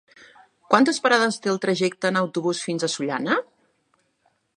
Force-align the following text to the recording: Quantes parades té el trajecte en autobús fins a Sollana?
Quantes 0.73 0.99
parades 1.03 1.37
té 1.43 1.51
el 1.51 1.59
trajecte 1.65 2.11
en 2.11 2.17
autobús 2.21 2.63
fins 2.69 2.87
a 2.87 2.89
Sollana? 2.95 3.37